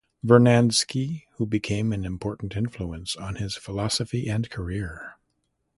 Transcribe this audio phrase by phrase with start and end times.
[0.25, 5.17] Vernadsky, who became an important influence on his philosophy and career.